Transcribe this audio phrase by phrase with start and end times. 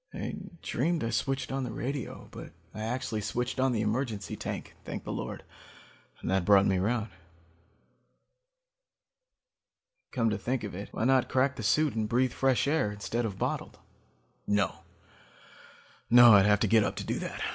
[0.15, 4.75] I dreamed I switched on the radio, but I actually switched on the emergency tank,
[4.83, 5.43] thank the Lord,
[6.19, 7.09] and that brought me round.
[10.11, 13.25] "Come to think of it, why not crack the suit and breath fresh air instead
[13.25, 13.77] of bottled?
[14.47, 14.79] "No.
[16.11, 17.39] I'd have to get up to do that.